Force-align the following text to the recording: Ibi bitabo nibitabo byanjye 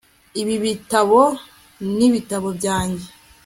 Ibi 0.41 0.55
bitabo 0.65 1.21
nibitabo 1.95 2.47
byanjye 2.57 3.07